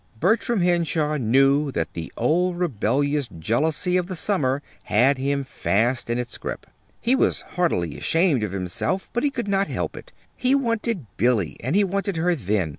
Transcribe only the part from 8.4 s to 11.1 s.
of himself, but he could not help it. He wanted